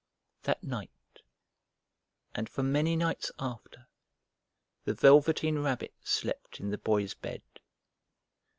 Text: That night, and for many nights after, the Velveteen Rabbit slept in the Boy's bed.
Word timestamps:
That 0.41 0.63
night, 0.63 1.21
and 2.33 2.49
for 2.49 2.63
many 2.63 2.95
nights 2.95 3.31
after, 3.37 3.87
the 4.83 4.95
Velveteen 4.95 5.59
Rabbit 5.59 5.93
slept 6.03 6.59
in 6.59 6.71
the 6.71 6.79
Boy's 6.79 7.13
bed. 7.13 7.43